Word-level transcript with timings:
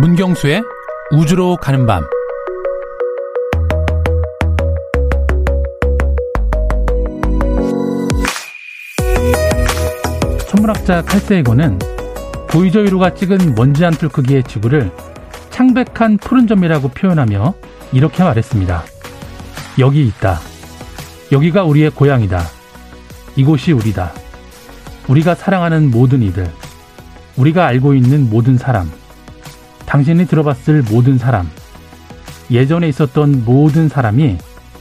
문경수의 0.00 0.64
우주로 1.12 1.56
가는 1.56 1.86
밤. 1.86 2.02
천문학자 10.48 11.02
칼세이거는 11.02 11.78
보이저 12.48 12.80
1호가 12.80 13.14
찍은 13.14 13.54
먼지 13.54 13.84
한톨 13.84 14.08
크기의 14.08 14.42
지구를 14.42 14.90
창백한 15.50 16.18
푸른 16.18 16.48
점이라고 16.48 16.88
표현하며 16.88 17.54
이렇게 17.92 18.24
말했습니다. 18.24 18.82
여기 19.78 20.04
있다. 20.08 20.40
여기가 21.30 21.62
우리의 21.62 21.90
고향이다. 21.90 22.42
이곳이 23.36 23.70
우리다. 23.70 24.10
우리가 25.06 25.36
사랑하는 25.36 25.92
모든 25.92 26.20
이들. 26.22 26.50
우리가 27.36 27.66
알고 27.66 27.94
있는 27.94 28.28
모든 28.28 28.58
사람. 28.58 28.90
당신이 29.94 30.26
들어봤을 30.26 30.82
모든 30.90 31.18
사람. 31.18 31.48
예전에 32.50 32.88
있었던 32.88 33.44
모든 33.44 33.88
사람이 33.88 34.38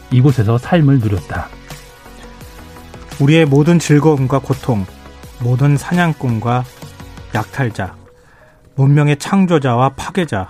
이곳에서 0.10 0.58
삶을 0.58 0.98
누렸다. 0.98 1.50
우리의 3.22 3.46
모든 3.46 3.78
즐거움과 3.78 4.40
고통, 4.40 4.88
모든 5.40 5.78
사냥꾼과 5.78 6.64
약탈자, 7.36 7.96
문명의 8.74 9.18
창조자와 9.18 9.90
파괴자, 9.90 10.50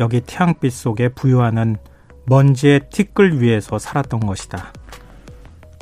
여기 0.00 0.20
태양빛 0.20 0.70
속에 0.70 1.08
부유하는 1.08 1.78
먼지의 2.26 2.90
티끌 2.92 3.40
위에서 3.40 3.78
살았던 3.78 4.20
것이다. 4.20 4.70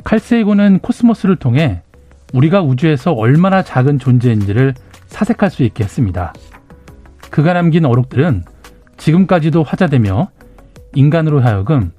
칼세이고는 0.05 0.79
코스모스를 0.79 1.35
통해 1.35 1.81
우리가 2.31 2.61
우주에서 2.61 3.11
얼마나 3.11 3.63
작은 3.63 3.99
존재인지를 3.99 4.75
사색할 5.07 5.51
수 5.51 5.63
있게 5.63 5.83
했습니다. 5.83 6.31
그가 7.29 7.53
남긴 7.53 7.85
어록들은 7.85 8.43
지금까지도 8.97 9.63
화자되며 9.63 10.29
인간으로 10.95 11.41
하여금 11.41 11.91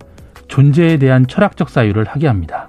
존재에 0.48 0.96
대한 0.98 1.26
철학적 1.26 1.68
사유를 1.68 2.04
하게 2.04 2.26
합니다. 2.26 2.68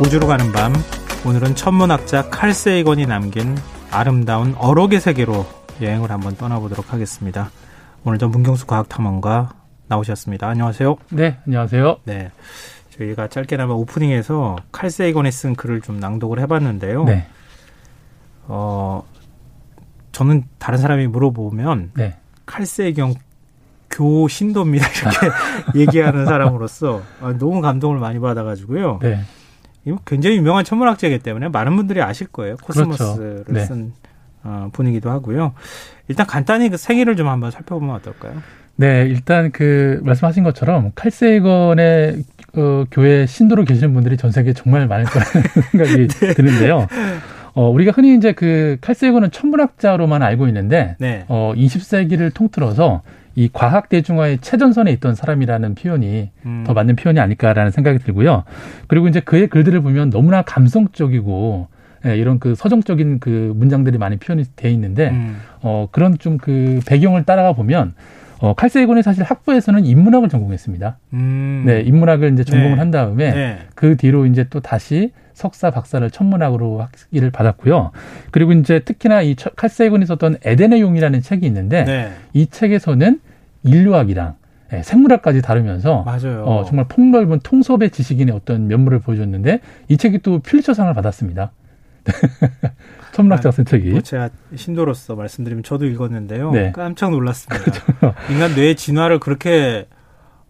우주로 0.00 0.26
가는 0.26 0.50
밤 0.52 0.72
오늘은 1.24 1.54
천문학자 1.54 2.28
칼 2.30 2.52
세이건이 2.52 3.06
남긴 3.06 3.56
아름다운 3.90 4.54
어록의 4.58 5.00
세계로 5.00 5.46
여행을 5.80 6.10
한번 6.10 6.34
떠나보도록 6.36 6.92
하겠습니다. 6.92 7.50
오늘 8.04 8.18
전 8.18 8.30
문경수 8.30 8.66
과학탐험가 8.66 9.50
나오셨습니다. 9.86 10.48
안녕하세요. 10.48 10.96
네, 11.10 11.38
안녕하세요. 11.46 11.98
네. 12.04 12.30
저희가 12.92 13.28
짧게나마 13.28 13.72
오프닝에서 13.74 14.56
칼 14.70 14.90
세이건이 14.90 15.32
쓴 15.32 15.54
글을 15.54 15.80
좀 15.80 15.98
낭독을 15.98 16.38
해봤는데요. 16.40 17.04
네. 17.04 17.26
어, 18.44 19.04
저는 20.12 20.44
다른 20.58 20.78
사람이 20.78 21.06
물어보면 21.06 21.92
네. 21.94 22.16
칼 22.44 22.66
세이건 22.66 23.14
교신도입니다. 23.90 24.86
이렇게 24.92 25.30
얘기하는 25.80 26.26
사람으로서 26.26 27.02
아, 27.20 27.34
너무 27.38 27.60
감동을 27.60 27.98
많이 27.98 28.18
받아가지고요. 28.18 28.98
네. 29.02 29.20
굉장히 30.06 30.36
유명한 30.36 30.64
천문학자이기 30.64 31.18
때문에 31.20 31.48
많은 31.48 31.76
분들이 31.76 32.00
아실 32.02 32.28
거예요. 32.28 32.56
코스모스를 32.62 33.44
그렇죠. 33.44 33.52
네. 33.52 33.64
쓴 33.64 33.92
어, 34.44 34.68
분이기도 34.72 35.10
하고요. 35.10 35.54
일단 36.08 36.26
간단히 36.26 36.68
그 36.68 36.76
생일을 36.76 37.16
좀 37.16 37.28
한번 37.28 37.50
살펴보면 37.50 37.94
어떨까요? 37.96 38.42
네, 38.76 39.06
일단 39.06 39.50
그 39.52 40.00
말씀하신 40.02 40.44
것처럼 40.44 40.92
칼세이건의 40.94 42.24
어, 42.54 42.84
교회 42.90 43.26
신도로 43.26 43.64
계시는 43.64 43.94
분들이 43.94 44.16
전 44.16 44.30
세계에 44.30 44.52
정말 44.52 44.86
많을 44.86 45.04
거라는 45.06 45.32
생각이 45.70 46.08
네. 46.08 46.34
드는데요. 46.34 46.86
어, 47.54 47.68
우리가 47.68 47.92
흔히 47.94 48.14
이제 48.16 48.32
그 48.32 48.78
칼세이건은 48.80 49.30
천문학자로만 49.30 50.22
알고 50.22 50.46
있는데, 50.48 50.96
네. 50.98 51.24
어, 51.28 51.52
20세기를 51.54 52.32
통틀어서 52.34 53.02
이 53.34 53.48
과학 53.52 53.88
대중화의 53.88 54.38
최전선에 54.42 54.92
있던 54.92 55.14
사람이라는 55.14 55.74
표현이 55.74 56.30
음. 56.44 56.64
더 56.66 56.74
맞는 56.74 56.96
표현이 56.96 57.18
아닐까라는 57.18 57.70
생각이 57.70 57.98
들고요. 58.00 58.44
그리고 58.88 59.08
이제 59.08 59.20
그의 59.20 59.48
글들을 59.48 59.80
보면 59.80 60.10
너무나 60.10 60.42
감성적이고 60.42 61.68
예, 62.04 62.16
이런 62.16 62.38
그 62.40 62.54
서정적인 62.54 63.20
그 63.20 63.52
문장들이 63.56 63.96
많이 63.96 64.16
표현이 64.16 64.44
돼 64.56 64.70
있는데 64.72 65.10
음. 65.10 65.36
어 65.62 65.88
그런 65.92 66.18
좀 66.18 66.36
그 66.36 66.80
배경을 66.84 67.24
따라가 67.24 67.52
보면 67.52 67.94
어 68.42 68.54
칼세이곤이 68.54 69.04
사실 69.04 69.22
학부에서는 69.22 69.84
인문학을 69.84 70.28
전공했습니다. 70.28 70.98
음. 71.12 71.62
네, 71.64 71.80
인문학을 71.82 72.32
이제 72.32 72.42
전공을 72.42 72.72
네. 72.72 72.78
한 72.78 72.90
다음에 72.90 73.30
네. 73.30 73.58
그 73.76 73.96
뒤로 73.96 74.26
이제 74.26 74.46
또 74.50 74.58
다시 74.58 75.12
석사 75.32 75.70
박사를 75.70 76.10
천문학으로 76.10 76.84
학위를 77.10 77.30
받았고요. 77.30 77.92
그리고 78.32 78.52
이제 78.52 78.80
특히나 78.80 79.22
이 79.22 79.36
칼세이곤이 79.36 80.06
썼던 80.06 80.38
에덴의 80.44 80.80
용이라는 80.80 81.22
책이 81.22 81.46
있는데 81.46 81.84
네. 81.84 82.12
이 82.32 82.48
책에서는 82.48 83.20
인류학이랑 83.62 84.34
예, 84.72 84.82
생물학까지 84.82 85.40
다루면서 85.40 86.02
맞아요. 86.02 86.44
어, 86.44 86.64
정말 86.64 86.86
폭넓은 86.88 87.40
통섭의 87.44 87.90
지식인의 87.90 88.34
어떤 88.34 88.66
면모를 88.66 88.98
보여줬는데 88.98 89.60
이 89.86 89.96
책이 89.96 90.18
또 90.18 90.40
퓰리처상을 90.40 90.92
받았습니다. 90.94 91.52
천문학자 93.12 93.50
쓴 93.50 93.64
책이. 93.64 93.90
뭐 93.90 94.00
제가 94.00 94.30
신도로서 94.54 95.16
말씀드리면 95.16 95.62
저도 95.62 95.86
읽었는데요. 95.86 96.50
네. 96.52 96.72
깜짝 96.72 97.10
놀랐습니다. 97.10 97.62
그렇죠. 97.82 98.14
인간 98.30 98.54
뇌의 98.54 98.76
진화를 98.76 99.20
그렇게 99.20 99.86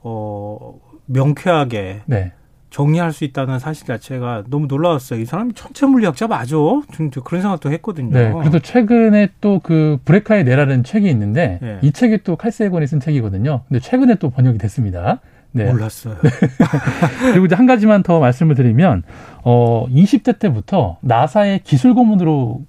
어 0.00 0.78
명쾌하게 1.06 2.02
네. 2.06 2.32
정리할 2.70 3.12
수 3.12 3.24
있다는 3.24 3.58
사실 3.58 3.86
자체가 3.86 4.44
너무 4.48 4.66
놀라웠어요. 4.66 5.20
이 5.20 5.26
사람이 5.26 5.52
천체 5.52 5.84
물리학자 5.84 6.26
맞아? 6.26 6.56
좀 6.56 7.10
그런 7.22 7.42
생각도 7.42 7.70
했거든요. 7.70 8.10
네. 8.12 8.32
그래도 8.32 8.60
최근에 8.60 9.28
또 9.41 9.60
그 9.62 9.98
브레카의 10.06 10.44
내라는 10.44 10.82
책이 10.82 11.08
있는데 11.10 11.58
네. 11.60 11.78
이 11.82 11.92
책이 11.92 12.18
또 12.24 12.36
칼세곤이 12.36 12.86
쓴 12.86 12.98
책이거든요. 13.00 13.62
근데 13.68 13.78
최근에 13.80 14.14
또 14.14 14.30
번역이 14.30 14.56
됐습니다. 14.58 15.20
네. 15.52 15.70
몰랐어요. 15.70 16.16
네. 16.22 16.30
그리고 17.32 17.46
이제 17.46 17.54
한 17.54 17.66
가지만 17.66 18.02
더 18.02 18.20
말씀을 18.20 18.54
드리면 18.54 19.02
어 19.44 19.86
20대 19.90 20.38
때부터 20.38 20.96
나사의 21.00 21.60
기술 21.64 21.94
고문으로 21.94 22.62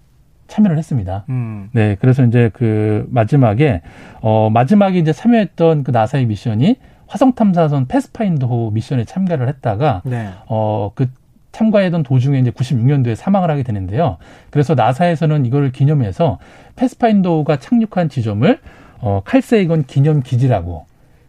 참여를 0.48 0.78
했습니다. 0.78 1.26
음. 1.30 1.70
네, 1.72 1.96
그래서 2.00 2.24
이제 2.24 2.52
그 2.54 3.08
마지막에 3.10 3.82
어 4.22 4.50
마지막에 4.52 5.00
이제 5.00 5.14
참여했던 5.14 5.84
그 5.84 5.92
나사의 5.92 6.26
미션이 6.26 6.78
화성 7.08 7.34
탐사선 7.34 7.88
패스파인더 7.88 8.72
미션에 8.72 9.06
참가를 9.06 9.48
했다가 9.48 10.02
네. 10.06 10.30
어그 10.48 11.08
참가했던 11.52 12.04
도중에 12.04 12.40
이제 12.40 12.52
96년도에 12.52 13.16
사망을 13.16 13.50
하게 13.50 13.64
되는데요. 13.64 14.18
그래서 14.50 14.76
나사에서는 14.76 15.46
이걸 15.46 15.72
기념해서 15.72 16.40
패스파인더가 16.76 17.58
착륙한 17.58 18.10
지점을 18.10 18.60
어 19.00 19.22
칼세이건 19.24 19.86
기념 19.86 20.22
기지라고 20.22 20.86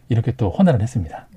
이렇게 0.09 0.31
또 0.31 0.49
헌화를 0.49 0.81
했습니다. 0.81 1.27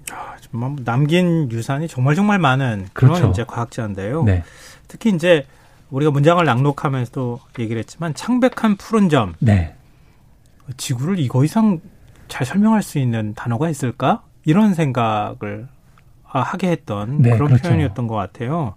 아, 0.49 0.53
정말 0.53 0.85
남긴 0.85 1.51
유산이 1.51 1.89
정말 1.89 2.15
정말 2.15 2.39
많은 2.39 2.87
그런 2.93 3.15
그렇죠. 3.15 3.31
이제 3.31 3.45
과학자인데요. 3.45 4.25
네. 4.25 4.43
특히 4.87 5.11
이제 5.11 5.47
우리가 5.91 6.11
문장을 6.11 6.45
낭독하면서 6.45 7.13
도 7.13 7.41
얘기를 7.59 7.79
했지만 7.79 8.15
창백한 8.15 8.77
푸른 8.77 9.09
점. 9.09 9.35
네. 9.39 9.75
지구를 10.77 11.19
이거 11.19 11.45
이상 11.45 11.81
잘 12.29 12.47
설명할 12.47 12.83
수 12.83 12.99
있는 12.99 13.35
단어가 13.35 13.71
있을까? 13.71 14.23
이런 14.45 14.75
생각을 14.75 15.69
아, 16.25 16.41
하게 16.41 16.71
했던 16.71 17.23
네, 17.23 17.31
그런 17.31 17.49
그렇죠. 17.49 17.63
표현이었던 17.65 18.07
것 18.07 18.15
같아요. 18.15 18.75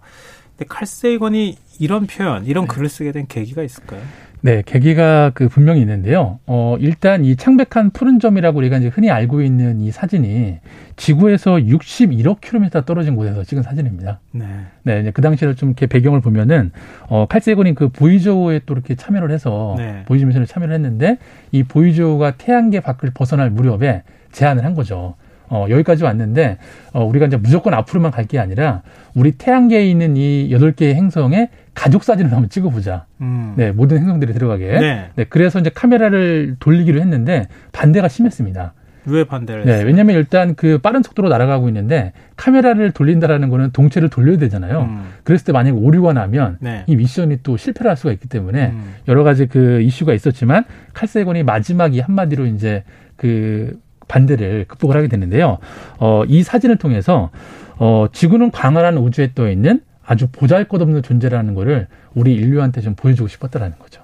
근데 0.56 0.66
칼세이건이 0.68 1.58
이런 1.78 2.06
표현, 2.06 2.46
이런 2.46 2.66
네. 2.66 2.74
글을 2.74 2.88
쓰게 2.88 3.12
된 3.12 3.26
계기가 3.26 3.62
있을까요? 3.62 4.02
네, 4.44 4.62
계기가 4.66 5.30
그 5.34 5.48
분명히 5.48 5.80
있는데요. 5.80 6.40
어, 6.46 6.76
일단 6.80 7.24
이 7.24 7.36
창백한 7.36 7.90
푸른 7.92 8.18
점이라고 8.18 8.58
우리가 8.58 8.78
이제 8.78 8.88
흔히 8.88 9.08
알고 9.08 9.40
있는 9.40 9.80
이 9.80 9.92
사진이 9.92 10.58
지구에서 10.96 11.52
61억 11.52 12.40
킬로미터 12.40 12.84
떨어진 12.84 13.14
곳에서 13.14 13.44
찍은 13.44 13.62
사진입니다. 13.62 14.18
네. 14.32 14.44
네, 14.82 15.00
이제 15.00 15.10
그 15.12 15.22
당시를 15.22 15.54
좀 15.54 15.68
이렇게 15.70 15.86
배경을 15.86 16.20
보면은 16.20 16.72
어, 17.06 17.26
칼세곤이 17.26 17.76
그 17.76 17.90
보이저우에 17.90 18.62
또 18.66 18.74
이렇게 18.74 18.96
참여를 18.96 19.30
해서 19.30 19.76
네. 19.78 20.02
보이저 20.06 20.26
미션에 20.26 20.44
참여를 20.46 20.74
했는데 20.74 21.18
이 21.52 21.62
보이저우가 21.62 22.32
태양계 22.32 22.80
밖을 22.80 23.12
벗어날 23.14 23.48
무렵에 23.48 24.02
제안을 24.32 24.64
한 24.64 24.74
거죠. 24.74 25.14
어, 25.48 25.66
여기까지 25.68 26.04
왔는데, 26.04 26.58
어, 26.92 27.04
우리가 27.04 27.26
이제 27.26 27.36
무조건 27.36 27.74
앞으로만 27.74 28.10
갈 28.10 28.26
게 28.26 28.38
아니라, 28.38 28.82
우리 29.14 29.32
태양계에 29.32 29.84
있는 29.86 30.16
이 30.16 30.50
여덟 30.52 30.72
개의 30.72 30.94
행성에 30.94 31.50
가족 31.74 32.04
사진을 32.04 32.32
한번 32.32 32.48
찍어보자. 32.48 33.06
음. 33.20 33.54
네, 33.56 33.72
모든 33.72 33.98
행성들이 33.98 34.32
들어가게. 34.32 34.78
네. 34.78 35.10
네. 35.14 35.24
그래서 35.28 35.58
이제 35.58 35.70
카메라를 35.74 36.56
돌리기로 36.60 37.00
했는데, 37.00 37.48
반대가 37.72 38.08
심했습니다. 38.08 38.74
왜 39.04 39.24
반대를 39.24 39.64
네, 39.64 39.82
왜냐면 39.82 40.14
일단 40.14 40.54
그 40.54 40.78
빠른 40.78 41.02
속도로 41.02 41.28
날아가고 41.28 41.66
있는데 41.70 42.12
카메라를 42.36 42.92
돌린다라는 42.92 43.48
거는 43.48 43.72
동체를 43.72 44.08
돌려야 44.08 44.38
되잖아요. 44.38 44.82
음. 44.82 45.08
그랬을 45.24 45.46
때 45.46 45.52
만약에 45.52 45.76
오류가 45.76 46.12
나면 46.12 46.58
네. 46.60 46.84
이 46.86 46.94
미션이 46.94 47.38
또 47.42 47.56
실패를 47.56 47.88
할 47.90 47.96
수가 47.96 48.12
있기 48.12 48.28
때문에 48.28 48.66
음. 48.68 48.94
여러 49.08 49.24
가지 49.24 49.46
그 49.46 49.80
이슈가 49.80 50.14
있었지만 50.14 50.64
칼세곤이 50.94 51.42
마지막 51.42 51.96
이 51.96 51.98
한마디로 51.98 52.46
이제 52.46 52.84
그 53.16 53.76
반대를 54.12 54.66
극복을 54.68 54.94
하게 54.94 55.08
되는데요. 55.08 55.56
어, 55.98 56.22
이 56.26 56.42
사진을 56.42 56.76
통해서 56.76 57.30
어, 57.78 58.06
지구는 58.12 58.50
광활한 58.50 58.98
우주에 58.98 59.32
떠 59.34 59.50
있는 59.50 59.80
아주 60.04 60.28
보잘것없는 60.30 61.02
존재라는 61.02 61.54
거를 61.54 61.88
우리 62.14 62.34
인류한테 62.34 62.82
좀 62.82 62.94
보여주고 62.94 63.28
싶었다라는 63.28 63.78
거죠. 63.78 64.02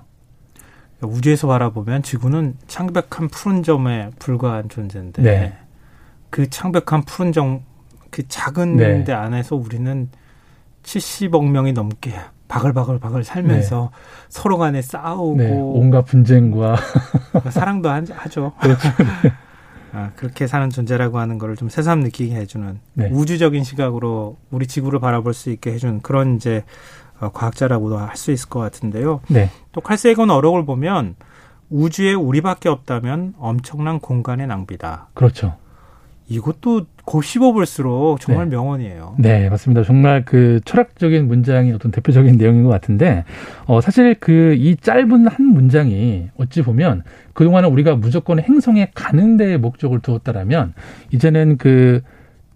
우주에서 1.02 1.46
바라보면 1.46 2.02
지구는 2.02 2.54
창백한 2.66 3.28
푸른 3.30 3.62
점에 3.62 4.10
불과한 4.18 4.70
존재인데 4.70 5.22
네. 5.22 5.52
그 6.30 6.48
창백한 6.48 7.02
푸른 7.04 7.32
점, 7.32 7.60
그 8.10 8.26
작은 8.26 8.76
네. 8.76 9.04
데 9.04 9.12
안에서 9.12 9.56
우리는 9.56 10.08
70억 10.82 11.48
명이 11.50 11.74
넘게 11.74 12.14
바글바글 12.48 12.98
바글 12.98 13.24
살면서 13.24 13.90
네. 13.92 13.98
서로 14.30 14.56
간에 14.56 14.80
싸우고 14.80 15.36
네. 15.36 15.50
온갖 15.52 16.02
분쟁과 16.06 16.76
사랑도 17.50 17.90
하죠. 17.90 18.52
그렇죠. 18.58 18.88
아, 19.92 20.10
그렇게 20.16 20.46
사는 20.46 20.68
존재라고 20.70 21.18
하는 21.18 21.38
거를 21.38 21.56
좀 21.56 21.68
새삼 21.68 22.00
느끼게 22.00 22.34
해주는 22.34 22.78
네. 22.94 23.08
우주적인 23.10 23.64
시각으로 23.64 24.36
우리 24.50 24.66
지구를 24.66 25.00
바라볼 25.00 25.34
수 25.34 25.50
있게 25.50 25.72
해준 25.72 26.00
그런 26.00 26.36
이제 26.36 26.64
어, 27.20 27.30
과학자라고도 27.32 27.98
할 27.98 28.16
수 28.16 28.30
있을 28.30 28.48
것 28.48 28.60
같은데요. 28.60 29.20
네. 29.28 29.50
또 29.72 29.80
칼세이건 29.80 30.30
어록을 30.30 30.64
보면 30.64 31.16
우주에 31.70 32.14
우리밖에 32.14 32.68
없다면 32.68 33.34
엄청난 33.38 33.98
공간의 34.00 34.46
낭비다. 34.46 35.08
그렇죠. 35.14 35.56
이것도 36.28 36.86
곱 37.04 37.24
씹어볼수록 37.24 38.20
정말 38.20 38.50
네. 38.50 38.56
명언이에요. 38.56 39.16
네, 39.18 39.48
맞습니다. 39.48 39.82
정말 39.82 40.24
그 40.26 40.60
철학적인 40.64 41.26
문장이 41.26 41.72
어떤 41.72 41.90
대표적인 41.90 42.36
내용인 42.36 42.64
것 42.64 42.68
같은데, 42.68 43.24
어, 43.64 43.80
사실 43.80 44.14
그 44.14 44.54
이 44.58 44.76
짧은 44.76 45.26
한 45.26 45.46
문장이 45.46 46.28
어찌 46.36 46.62
보면 46.62 47.02
그동안은 47.32 47.70
우리가 47.70 47.96
무조건 47.96 48.40
행성에 48.40 48.90
가는 48.94 49.36
데에 49.38 49.56
목적을 49.56 50.00
두었다라면, 50.00 50.74
이제는 51.12 51.56
그 51.56 52.02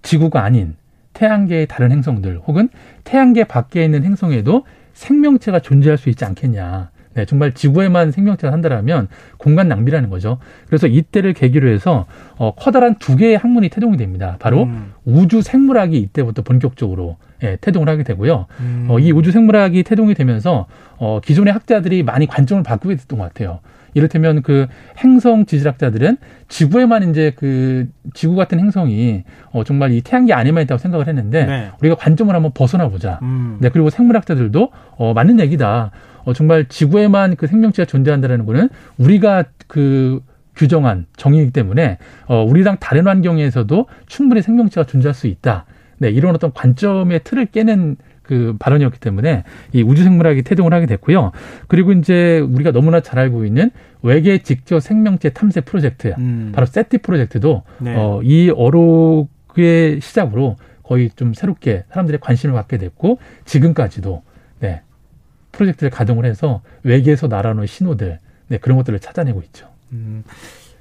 지구가 0.02 0.42
아닌 0.44 0.76
태양계의 1.14 1.66
다른 1.66 1.92
행성들 1.92 2.40
혹은 2.46 2.68
태양계 3.04 3.44
밖에 3.44 3.84
있는 3.84 4.04
행성에도 4.04 4.64
생명체가 4.92 5.60
존재할 5.60 5.96
수 5.96 6.10
있지 6.10 6.24
않겠냐. 6.24 6.90
네, 7.14 7.24
정말 7.24 7.52
지구에만 7.52 8.10
생명체가 8.10 8.50
산다라면 8.50 9.08
공간 9.36 9.68
낭비라는 9.68 10.10
거죠. 10.10 10.38
그래서 10.66 10.86
이때를 10.86 11.32
계기로 11.32 11.68
해서 11.68 12.06
어, 12.36 12.54
커다란 12.54 12.96
두 12.98 13.16
개의 13.16 13.36
학문이 13.36 13.68
태동이 13.68 13.96
됩니다. 13.96 14.36
바로 14.38 14.64
음. 14.64 14.92
우주 15.04 15.42
생물학이 15.42 15.98
이때부터 15.98 16.42
본격적으로 16.42 17.16
예, 17.42 17.58
태동을 17.60 17.88
하게 17.88 18.04
되고요. 18.04 18.46
음. 18.60 18.86
어, 18.88 18.98
이 18.98 19.12
우주 19.12 19.32
생물학이 19.32 19.82
태동이 19.82 20.14
되면서 20.14 20.66
어, 20.96 21.20
기존의 21.22 21.52
학자들이 21.52 22.02
많이 22.02 22.26
관점을 22.26 22.62
바꾸게 22.62 22.96
됐던 22.96 23.18
것 23.18 23.24
같아요. 23.24 23.60
이를테면 23.94 24.42
그 24.42 24.66
행성 24.98 25.44
지질학자들은 25.44 26.16
지구에만 26.48 27.10
이제 27.10 27.32
그 27.36 27.88
지구 28.14 28.34
같은 28.36 28.58
행성이 28.58 29.24
어 29.50 29.64
정말 29.64 29.92
이 29.92 30.00
태양계 30.00 30.32
안에만 30.32 30.62
있다고 30.64 30.78
생각을 30.78 31.08
했는데 31.08 31.44
네. 31.44 31.70
우리가 31.80 31.96
관점을 31.96 32.34
한번 32.34 32.52
벗어나 32.54 32.88
보자. 32.88 33.18
음. 33.22 33.58
네 33.60 33.68
그리고 33.68 33.90
생물학자들도 33.90 34.70
어 34.96 35.12
맞는 35.12 35.40
얘기다. 35.40 35.90
어, 36.24 36.32
정말 36.32 36.66
지구에만 36.66 37.36
그 37.36 37.46
생명체가 37.46 37.86
존재한다는 37.86 38.46
거는 38.46 38.68
우리가 38.98 39.44
그 39.66 40.20
규정한 40.56 41.06
정의이기 41.16 41.52
때문에 41.52 41.98
어, 42.26 42.42
우리랑 42.44 42.76
다른 42.80 43.06
환경에서도 43.06 43.86
충분히 44.06 44.42
생명체가 44.42 44.86
존재할 44.86 45.14
수 45.14 45.26
있다. 45.26 45.66
네, 45.98 46.10
이런 46.10 46.34
어떤 46.34 46.52
관점의 46.52 47.20
틀을 47.24 47.46
깨는 47.46 47.96
그 48.22 48.56
발언이었기 48.58 49.00
때문에 49.00 49.44
이 49.72 49.82
우주생물학이 49.82 50.42
태동을 50.42 50.72
하게 50.72 50.86
됐고요. 50.86 51.32
그리고 51.68 51.92
이제 51.92 52.38
우리가 52.38 52.72
너무나 52.72 53.00
잘 53.00 53.18
알고 53.18 53.44
있는 53.44 53.70
외계 54.02 54.38
직접 54.38 54.80
생명체 54.80 55.30
탐색 55.30 55.64
프로젝트, 55.64 56.14
음. 56.18 56.52
바로 56.54 56.66
세티 56.66 56.98
프로젝트도 56.98 57.62
네. 57.78 57.94
어, 57.96 58.20
이 58.22 58.50
어록의 58.50 60.00
시작으로 60.00 60.56
거의 60.82 61.10
좀 61.14 61.34
새롭게 61.34 61.84
사람들의 61.90 62.20
관심을 62.20 62.54
갖게 62.54 62.78
됐고 62.78 63.18
지금까지도 63.44 64.22
네, 64.24 64.31
프로젝트를 65.52 65.90
가동을 65.90 66.24
해서 66.24 66.62
외계에서 66.82 67.28
날아오는 67.28 67.66
신호들 67.66 68.18
네, 68.48 68.58
그런 68.58 68.76
것들을 68.78 68.98
찾아내고 68.98 69.42
있죠. 69.42 69.68
음, 69.92 70.24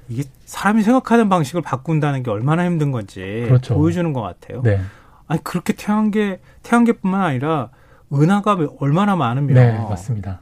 이게 0.08 0.24
사람이 0.44 0.82
생각하는 0.82 1.28
방식을 1.28 1.62
바꾼다는 1.62 2.22
게 2.22 2.30
얼마나 2.30 2.64
힘든 2.66 2.90
건지 2.90 3.44
그렇죠. 3.46 3.74
보여주는 3.74 4.12
것 4.12 4.20
같아요. 4.20 4.62
네. 4.62 4.80
아니 5.26 5.42
그렇게 5.44 5.72
태양계 5.74 6.40
태양계뿐만 6.62 7.20
아니라 7.20 7.70
은하가 8.12 8.58
얼마나 8.80 9.16
많으면 9.16 9.54
네, 9.54 9.78
맞습니다. 9.78 10.40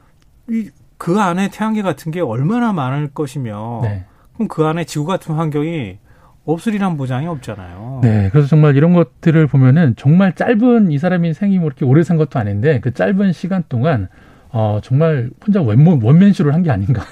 이, 0.49 0.69
그 0.97 1.19
안에 1.19 1.49
태양계 1.49 1.81
같은 1.81 2.11
게 2.11 2.19
얼마나 2.19 2.73
많을 2.73 3.09
것이며 3.13 3.81
네. 3.83 4.05
그럼 4.33 4.47
그 4.47 4.65
안에 4.65 4.83
지구 4.85 5.05
같은 5.05 5.35
환경이 5.35 5.97
없으리란 6.45 6.97
보장이 6.97 7.27
없잖아요. 7.27 7.99
네, 8.03 8.29
그래서 8.31 8.47
정말 8.47 8.75
이런 8.75 8.93
것들을 8.93 9.45
보면은 9.47 9.95
정말 9.97 10.33
짧은 10.33 10.91
이 10.91 10.97
사람이 10.97 11.33
생이 11.33 11.57
뭐 11.59 11.67
이렇게 11.67 11.85
오래 11.85 12.03
산 12.03 12.17
것도 12.17 12.39
아닌데 12.39 12.79
그 12.81 12.93
짧은 12.93 13.31
시간 13.33 13.63
동안 13.69 14.07
어, 14.53 14.79
정말 14.83 15.29
혼자 15.45 15.61
원맨, 15.61 16.01
원맨쇼를 16.03 16.53
한 16.53 16.61
게 16.63 16.71
아닌가. 16.71 17.03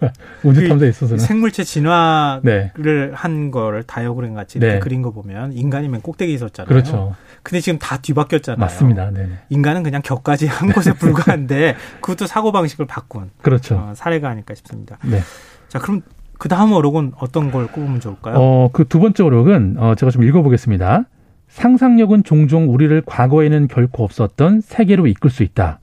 우주 0.42 0.66
탐사에 0.66 0.88
있어서는. 0.88 1.18
생물체 1.18 1.62
진화를 1.62 2.42
네. 2.76 3.10
한 3.14 3.52
거를 3.52 3.84
다이어그램 3.84 4.34
같이 4.34 4.58
네. 4.58 4.80
그린 4.80 5.00
거 5.02 5.12
보면 5.12 5.52
인간이면 5.52 6.00
꼭대기 6.00 6.34
있었잖아요. 6.34 6.66
그렇죠. 6.68 7.14
근데 7.44 7.60
지금 7.60 7.78
다 7.78 7.98
뒤바뀌었잖아요. 7.98 8.58
맞습니다. 8.58 9.10
네. 9.12 9.28
인간은 9.48 9.84
그냥 9.84 10.02
격까지 10.02 10.48
한 10.48 10.72
곳에 10.72 10.92
불과한데 10.92 11.76
그것도 12.02 12.26
사고 12.26 12.50
방식을 12.50 12.86
바꾼. 12.86 13.30
그렇죠. 13.42 13.76
어, 13.76 13.92
사례가 13.94 14.28
아닐까 14.28 14.54
싶습니다. 14.56 14.98
네. 15.04 15.20
자, 15.68 15.78
그럼 15.78 16.02
그 16.38 16.48
다음 16.48 16.72
어록은 16.72 17.12
어떤 17.18 17.50
걸 17.50 17.66
꼽으면 17.66 18.00
좋을까요? 18.00 18.36
어, 18.38 18.70
그 18.72 18.84
두 18.84 19.00
번째 19.00 19.24
어록은 19.24 19.76
어, 19.78 19.94
제가 19.94 20.10
좀 20.10 20.22
읽어보겠습니다. 20.22 21.04
상상력은 21.48 22.24
종종 22.24 22.72
우리를 22.72 23.02
과거에는 23.06 23.68
결코 23.68 24.04
없었던 24.04 24.60
세계로 24.60 25.06
이끌 25.06 25.30
수 25.30 25.42
있다. 25.42 25.80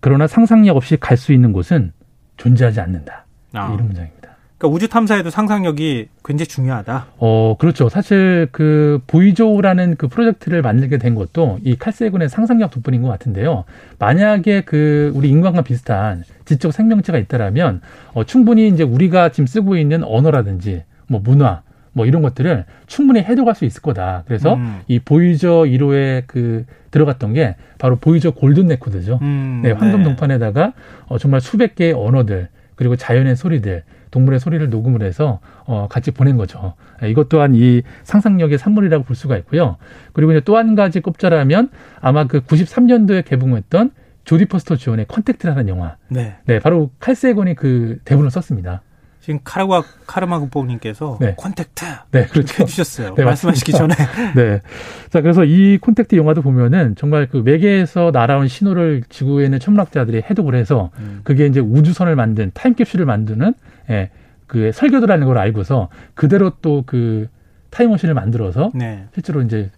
그러나 0.00 0.26
상상력 0.26 0.76
없이 0.76 0.96
갈 0.98 1.16
수 1.16 1.32
있는 1.32 1.52
곳은 1.52 1.92
존재하지 2.36 2.80
않는다. 2.80 3.24
아. 3.54 3.66
이런 3.72 3.86
문장입니다. 3.86 4.15
그러니까 4.58 4.74
우주 4.74 4.88
탐사에도 4.88 5.28
상상력이 5.28 6.08
굉장히 6.24 6.46
중요하다. 6.46 7.06
어, 7.18 7.56
그렇죠. 7.58 7.88
사실 7.88 8.48
그 8.52 9.00
보이조라는 9.06 9.96
그 9.96 10.08
프로젝트를 10.08 10.62
만들게 10.62 10.96
된 10.96 11.14
것도 11.14 11.58
이 11.62 11.76
칼세군의 11.76 12.30
상상력 12.30 12.70
덕분인 12.70 13.02
것 13.02 13.08
같은데요. 13.08 13.64
만약에 13.98 14.62
그 14.62 15.12
우리 15.14 15.28
인간과 15.28 15.62
비슷한 15.62 16.24
지적 16.46 16.72
생명체가 16.72 17.18
있다라면 17.18 17.82
어, 18.14 18.24
충분히 18.24 18.68
이제 18.68 18.82
우리가 18.82 19.28
지금 19.30 19.46
쓰고 19.46 19.76
있는 19.76 20.02
언어라든지 20.02 20.84
뭐 21.06 21.20
문화 21.22 21.62
뭐 21.92 22.06
이런 22.06 22.22
것들을 22.22 22.64
충분히 22.86 23.20
해독할 23.20 23.54
수 23.54 23.64
있을 23.66 23.82
거다. 23.82 24.24
그래서 24.26 24.54
음. 24.54 24.80
이 24.86 24.98
보이저 24.98 25.64
1호에 25.66 26.24
그 26.26 26.64
들어갔던 26.90 27.34
게 27.34 27.56
바로 27.78 27.96
보이저 27.96 28.30
골든 28.30 28.68
레코드죠. 28.68 29.18
음, 29.20 29.60
네, 29.62 29.72
황금 29.72 29.98
네. 29.98 30.04
동판에다가 30.04 30.72
어, 31.06 31.18
정말 31.18 31.42
수백 31.42 31.74
개의 31.74 31.92
언어들 31.92 32.48
그리고 32.74 32.96
자연의 32.96 33.36
소리들 33.36 33.82
동물의 34.16 34.40
소리를 34.40 34.70
녹음을 34.70 35.02
해서 35.02 35.40
어, 35.66 35.88
같이 35.90 36.10
보낸 36.10 36.38
거죠. 36.38 36.72
이것 37.04 37.28
또한 37.28 37.54
이 37.54 37.82
상상력의 38.04 38.56
산물이라고 38.56 39.04
볼 39.04 39.14
수가 39.14 39.36
있고요. 39.38 39.76
그리고 40.14 40.32
이제 40.32 40.40
또 40.40 40.56
한 40.56 40.74
가지 40.74 41.00
꼽자라면 41.00 41.68
아마 42.00 42.26
그 42.26 42.40
93년도에 42.40 43.26
개봉했던 43.26 43.90
조디 44.24 44.46
포스터 44.46 44.76
주연의 44.76 45.04
컨택트라는 45.06 45.68
영화. 45.68 45.96
네. 46.08 46.36
네, 46.46 46.58
바로 46.60 46.90
칼 46.98 47.14
세이건이 47.14 47.56
그 47.56 47.98
대본을 48.06 48.30
썼습니다. 48.30 48.80
지금 49.20 49.40
카르마 49.42 49.82
카르마국보님께서 50.06 51.18
네. 51.20 51.34
콘택트 51.36 51.84
네, 52.12 52.26
그렇죠. 52.26 52.62
해주셨어요. 52.62 53.16
네, 53.16 53.24
말씀하시기 53.24 53.72
전에. 53.72 53.94
네. 54.36 54.62
자 55.10 55.20
그래서 55.20 55.44
이 55.44 55.78
콘택트 55.78 56.14
영화도 56.14 56.42
보면은 56.42 56.94
정말 56.94 57.26
그 57.28 57.40
외계에서 57.40 58.12
날아온 58.12 58.46
신호를 58.46 59.02
지구에 59.08 59.44
있는 59.44 59.58
천문학자들이 59.58 60.22
해독을 60.30 60.54
해서 60.54 60.90
음. 61.00 61.20
그게 61.24 61.46
이제 61.46 61.58
우주선을 61.58 62.14
만든 62.14 62.52
타임캡슐을 62.54 63.04
만드는 63.04 63.52
예, 63.90 64.10
그 64.46 64.72
설계도라는 64.72 65.26
걸 65.26 65.38
알고서 65.38 65.88
그대로 66.14 66.50
또 66.60 66.82
그 66.86 67.28
타임머신을 67.76 68.14
만들어서 68.14 68.70
네. 68.74 69.06
실제로 69.12 69.42
이제 69.42 69.70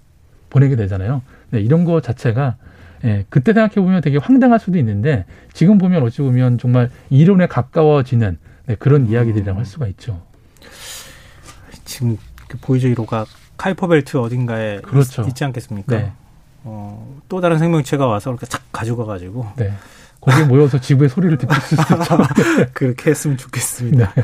보내게 0.51 0.77
되잖아요. 0.77 1.23
네, 1.51 1.61
이런 1.61 1.85
거 1.85 2.01
자체가 2.01 2.57
예, 3.05 3.25
그때 3.29 3.53
생각해 3.53 3.75
보면 3.75 4.01
되게 4.01 4.19
황당할 4.19 4.59
수도 4.59 4.79
있는데 4.79 5.25
지금 5.53 5.79
보면 5.79 6.03
어찌 6.03 6.23
보면 6.23 6.59
정말 6.59 6.91
이론에 7.11 7.47
가까워지는 7.47 8.39
네, 8.67 8.75
그런 8.77 9.03
음. 9.03 9.07
이야기들이라고 9.09 9.59
할 9.59 9.67
수가 9.67 9.87
있죠. 9.89 10.23
지금 11.85 12.17
그 12.49 12.59
보이저 12.61 12.89
1호가 12.89 13.27
카이퍼벨트 13.57 14.17
어딘가에 14.17 14.81
그렇죠. 14.81 15.23
있, 15.23 15.35
지 15.35 15.45
않겠습니까? 15.45 15.97
네. 15.97 16.13
어, 16.65 17.21
또 17.29 17.41
다른 17.41 17.59
생명체가 17.59 18.07
와서 18.07 18.31
이렇게 18.31 18.47
착 18.47 18.63
가져가 18.73 19.05
가지고 19.05 19.47
네. 19.57 19.73
거기에 20.21 20.45
모여서 20.45 20.81
지구의 20.81 21.09
소리를 21.09 21.39
듣고 21.39 21.55
있을 21.55 21.79
수 21.79 21.93
있죠. 21.93 22.19
그렇게 22.75 23.11
했으면 23.11 23.37
좋겠습니다. 23.37 24.13
네. 24.15 24.23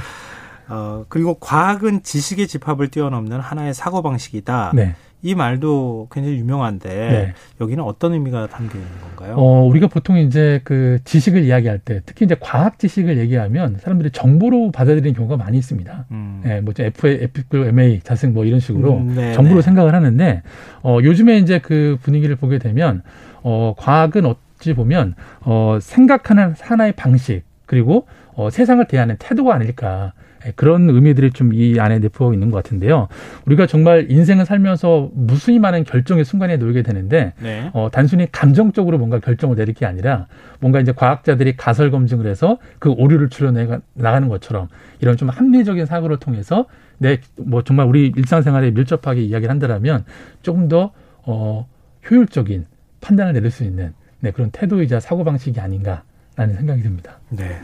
어, 0.69 1.05
그리고 1.09 1.35
과학은 1.35 2.03
지식의 2.03 2.49
집합을 2.49 2.89
뛰어넘는 2.89 3.41
하나의 3.41 3.75
사고방식이다. 3.75 4.73
네. 4.75 4.95
이 5.25 5.35
말도 5.35 6.09
굉장히 6.13 6.37
유명한데 6.37 6.89
네. 6.89 7.35
여기는 7.59 7.83
어떤 7.83 8.13
의미가 8.13 8.47
담겨 8.49 8.77
있는 8.77 8.91
건가요? 9.01 9.37
어, 9.39 9.63
우리가 9.65 9.87
보통 9.87 10.19
이제 10.19 10.61
그 10.65 10.99
지식을 11.05 11.45
이야기할 11.45 11.79
때 11.79 12.03
특히 12.05 12.27
이제 12.27 12.37
과학 12.39 12.79
지식을 12.79 13.17
얘기하면 13.17 13.79
사람들이 13.81 14.11
정보로 14.11 14.71
받아들이는 14.71 15.15
경우가 15.15 15.39
많이 15.39 15.57
있습니다. 15.57 16.05
음. 16.11 16.43
네, 16.45 16.61
뭐 16.61 16.75
F, 16.79 17.09
F, 17.09 17.43
MA, 17.57 18.01
자승 18.05 18.35
뭐 18.35 18.45
이런 18.45 18.61
식으로 18.61 18.99
음, 18.99 19.15
네, 19.17 19.33
정보로 19.33 19.57
네. 19.57 19.63
생각을 19.63 19.95
하는데 19.95 20.43
어, 20.83 20.99
요즘에 21.03 21.39
이제 21.39 21.59
그 21.59 21.97
분위기를 22.03 22.37
보게 22.37 22.59
되면 22.59 23.03
어, 23.43 23.75
과학은 23.79 24.27
어 24.27 24.37
찌 24.65 24.73
보면 24.73 25.15
어, 25.41 25.79
생각하는 25.81 26.55
하나의 26.59 26.93
방식 26.93 27.43
그리고 27.67 28.07
어, 28.35 28.49
세상을 28.51 28.85
대하는 28.87 29.17
태도가 29.19 29.55
아닐까. 29.55 30.13
예, 30.47 30.53
그런 30.57 30.89
의미들이 30.91 31.31
좀 31.33 31.53
이 31.55 31.79
안에 31.79 31.99
내포 32.01 32.33
있는 32.35 32.51
것 32.51 32.63
같은데요. 32.63 33.09
우리가 33.47 33.67
정말 33.67 34.11
인생을 34.11 34.45
살면서 34.47 35.11
무수히 35.15 35.59
많은 35.59 35.85
결정의 35.85 36.25
순간에 36.25 36.57
놓이게 36.57 36.83
되는데 36.83 37.35
네. 37.41 37.71
어, 37.75 37.89
단순히 37.93 38.27
감정적으로 38.33 38.99
뭔가 38.99 39.19
결정을 39.21 39.57
내릴 39.57 39.75
게 39.75 39.85
아니라 39.87 40.27
뭔가 40.61 40.81
이제 40.81 40.93
과학자들이 40.93 41.57
가설 41.57 41.91
검증을 41.91 42.27
해서 42.27 42.59
그 42.79 42.91
오류를 42.91 43.29
추려내 43.29 43.69
나가는 43.95 44.29
것처럼 44.29 44.69
이런 45.01 45.17
좀 45.17 45.29
합리적인 45.29 45.85
사고를 45.87 46.17
통해서 46.19 46.67
내 46.99 47.19
뭐 47.37 47.63
정말 47.63 47.87
우리 47.87 48.13
일상생활에 48.17 48.71
밀접하게 48.71 49.23
이야기를 49.23 49.51
한다면 49.51 50.05
조금 50.43 50.69
더 50.69 50.93
어, 51.23 51.67
효율적인 52.11 52.67
판단을 53.01 53.33
내릴 53.35 53.51
수 53.51 53.65
있는 53.65 53.93
네, 54.25 54.31
그런 54.31 54.51
태도이자 54.51 55.01
사고 55.01 55.23
방식이 55.23 55.61
아닌가라는 55.61 56.57
생각이 56.57 56.83
듭니다. 56.83 57.19
네. 57.29 57.61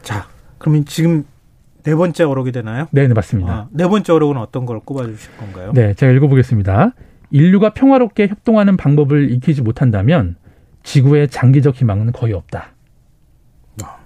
자, 0.00 0.28
그러면 0.58 0.84
지금 0.84 1.24
네 1.82 1.92
번째 1.96 2.22
어록이 2.22 2.52
되나요? 2.52 2.86
네, 2.92 3.08
네 3.08 3.14
맞습니다. 3.14 3.52
아, 3.52 3.68
네 3.72 3.88
번째 3.88 4.12
어록은 4.12 4.36
어떤 4.36 4.64
걸 4.64 4.78
꼽아 4.78 5.04
주실 5.06 5.36
건가요? 5.36 5.72
네, 5.72 5.92
제가 5.94 6.12
읽어 6.12 6.28
보겠습니다. 6.28 6.92
인류가 7.32 7.74
평화롭게 7.74 8.28
협동하는 8.28 8.76
방법을 8.76 9.32
익히지 9.32 9.62
못한다면 9.62 10.36
지구의 10.84 11.30
장기적 11.30 11.74
희망은 11.74 12.12
거의 12.12 12.32
없다. 12.32 12.72
아. 13.82 13.96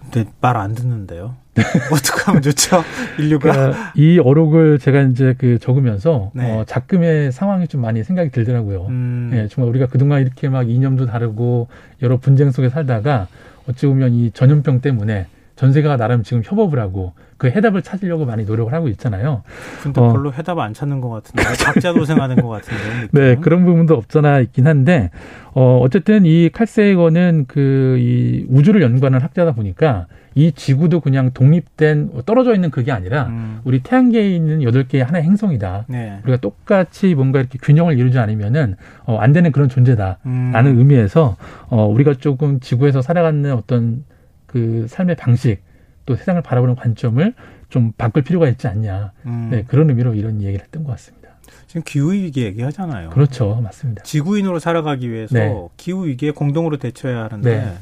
근데 0.00 0.07
말 0.40 0.56
안 0.56 0.74
듣는데요. 0.74 1.36
어떻게 1.92 2.22
하면 2.26 2.42
좋죠? 2.42 2.82
인류가 3.18 3.52
그러니까 3.52 3.92
이 3.96 4.18
어록을 4.18 4.78
제가 4.78 5.02
이제 5.02 5.34
그 5.38 5.58
적으면서 5.58 6.30
네. 6.34 6.50
어, 6.50 6.64
작금의 6.64 7.32
상황이 7.32 7.66
좀 7.66 7.80
많이 7.80 8.04
생각이 8.04 8.30
들더라고요. 8.30 8.86
음. 8.88 9.30
예, 9.34 9.48
정말 9.48 9.70
우리가 9.70 9.86
그동안 9.86 10.22
이렇게 10.22 10.48
막 10.48 10.70
이념도 10.70 11.06
다르고 11.06 11.68
여러 12.02 12.18
분쟁 12.18 12.50
속에 12.52 12.68
살다가 12.68 13.26
어찌 13.68 13.86
보면 13.86 14.12
이 14.12 14.30
전염병 14.30 14.80
때문에 14.80 15.26
전 15.58 15.72
세계가 15.72 15.96
나름 15.96 16.22
지금 16.22 16.40
협업을 16.44 16.78
하고 16.78 17.14
그 17.36 17.48
해답을 17.48 17.82
찾으려고 17.82 18.24
많이 18.24 18.44
노력을 18.44 18.72
하고 18.72 18.86
있잖아요. 18.90 19.42
근데 19.82 20.00
어. 20.00 20.12
별로 20.12 20.32
해답 20.32 20.56
안 20.60 20.72
찾는 20.72 21.00
것 21.00 21.08
같은데 21.08 21.42
각자 21.64 21.92
도생하는 21.92 22.36
것 22.36 22.48
같은데. 22.48 23.08
네, 23.10 23.34
그런 23.34 23.64
부분도 23.64 23.94
없잖아 23.94 24.38
있긴 24.38 24.68
한데 24.68 25.10
어 25.54 25.80
어쨌든 25.82 26.24
이 26.26 26.48
칼세이거는 26.50 27.46
그이 27.48 28.46
우주를 28.48 28.82
연구하는 28.82 29.20
학자다 29.20 29.50
보니까 29.50 30.06
이 30.36 30.52
지구도 30.52 31.00
그냥 31.00 31.32
독립된 31.34 32.22
떨어져 32.24 32.54
있는 32.54 32.70
그게 32.70 32.92
아니라 32.92 33.24
음. 33.26 33.58
우리 33.64 33.82
태양계에 33.82 34.30
있는 34.30 34.62
여덟 34.62 34.86
개의 34.86 35.02
하나의 35.02 35.24
행성이다. 35.24 35.86
네. 35.88 36.20
우리가 36.22 36.36
똑같이 36.36 37.16
뭔가 37.16 37.40
이렇게 37.40 37.58
균형을 37.60 37.98
이루지 37.98 38.16
않으면은 38.16 38.76
어, 39.06 39.18
안 39.18 39.32
되는 39.32 39.50
그런 39.50 39.68
존재다라는 39.68 40.16
음. 40.24 40.78
의미에서 40.78 41.36
어, 41.66 41.86
우리가 41.86 42.14
조금 42.14 42.60
지구에서 42.60 43.02
살아가는 43.02 43.52
어떤 43.52 44.04
그 44.48 44.86
삶의 44.88 45.14
방식 45.16 45.62
또 46.06 46.16
세상을 46.16 46.42
바라보는 46.42 46.74
관점을 46.74 47.34
좀 47.68 47.92
바꿀 47.92 48.24
필요가 48.24 48.48
있지 48.48 48.66
않냐. 48.66 49.12
음. 49.26 49.48
네, 49.52 49.64
그런 49.68 49.88
의미로 49.90 50.14
이런 50.14 50.42
얘기를 50.42 50.64
했던 50.64 50.82
것 50.82 50.90
같습니다. 50.92 51.28
지금 51.66 51.82
기후 51.84 52.12
위기 52.12 52.44
얘기하잖아요. 52.44 53.10
그렇죠, 53.10 53.60
맞습니다. 53.62 54.02
지구인으로 54.02 54.58
살아가기 54.58 55.10
위해서 55.10 55.34
네. 55.34 55.68
기후 55.76 56.06
위기에 56.06 56.30
공동으로 56.30 56.78
대처해야 56.78 57.24
하는데 57.24 57.56
네. 57.56 57.78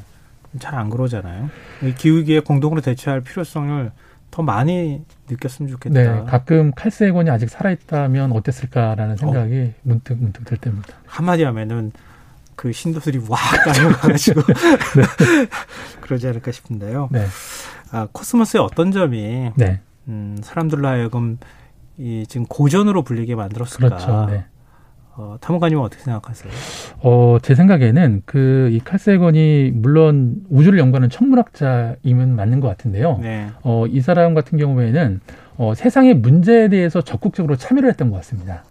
잘안 0.59 0.89
그러잖아요. 0.89 1.49
기후 1.97 2.17
위기에 2.17 2.41
공동으로 2.41 2.81
대처할 2.81 3.21
필요성을 3.21 3.91
더 4.29 4.43
많이 4.43 5.03
느꼈으면 5.29 5.71
좋겠다. 5.71 6.01
네, 6.01 6.23
가끔 6.29 6.71
칼세곤이 6.75 7.29
아직 7.29 7.49
살아있다면 7.49 8.33
어땠을까라는 8.33 9.15
생각이 9.15 9.73
어. 9.73 9.81
문득 9.83 10.17
문득 10.17 10.43
들 10.43 10.57
때입니다. 10.57 10.89
한마디 11.05 11.43
하면은 11.43 11.93
그 12.57 12.73
신도들이 12.73 13.21
와 13.29 13.37
깔려가지고 13.37 14.41
네. 14.97 15.03
그러지 16.07 16.27
않을까 16.27 16.51
싶은데요. 16.51 17.09
네. 17.11 17.25
아, 17.91 18.07
코스모스의 18.11 18.63
어떤 18.63 18.91
점이 18.91 19.51
네. 19.55 19.81
음, 20.07 20.37
사람들로 20.41 20.87
하여금 20.87 21.37
이 21.97 22.25
지금 22.27 22.45
고전으로 22.47 23.03
불리게 23.03 23.35
만들었을까? 23.35 23.87
그렇죠. 23.87 24.25
네. 24.29 24.45
어, 25.19 25.35
탐험가님은 25.41 25.83
어떻게 25.83 26.03
생각하세요? 26.03 26.51
어, 27.01 27.37
제 27.41 27.55
생각에는 27.55 28.21
그 28.25 28.69
이 28.71 28.79
칼세건이 28.79 29.71
물론 29.73 30.43
우주를 30.49 30.77
연구하는 30.79 31.09
천문학자이면 31.09 32.35
맞는 32.35 32.59
것 32.59 32.67
같은데요. 32.67 33.17
네. 33.21 33.47
어, 33.63 33.85
이 33.87 34.01
사람 34.01 34.33
같은 34.33 34.57
경우에는 34.57 35.21
어, 35.57 35.73
세상의 35.73 36.15
문제에 36.15 36.69
대해서 36.69 37.01
적극적으로 37.01 37.55
참여를 37.55 37.89
했던 37.89 38.11
것 38.11 38.17
같습니다. 38.17 38.63